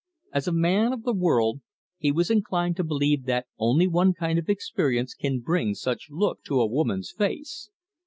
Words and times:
As 0.33 0.47
a 0.47 0.51
man 0.51 0.93
of 0.93 1.03
the 1.03 1.13
world, 1.13 1.61
he 1.99 2.11
was 2.11 2.31
inclined 2.31 2.75
to 2.77 2.83
believe 2.83 3.25
that 3.25 3.45
only 3.59 3.85
one 3.85 4.15
kind 4.15 4.39
of 4.39 4.49
experience 4.49 5.13
can 5.13 5.41
bring 5.41 5.75
such 5.75 6.07
looks 6.09 6.41
to 6.47 6.59
a 6.59 6.65
woman's 6.65 7.11
face. 7.11 7.69